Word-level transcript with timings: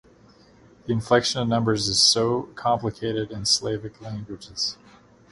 The 0.87 0.93
inflection 0.93 1.39
of 1.41 1.47
numbers 1.47 1.87
is 1.87 2.01
so 2.01 2.49
complicated 2.55 3.29
in 3.29 3.45
Slavic 3.45 4.01
languages. 4.01 4.75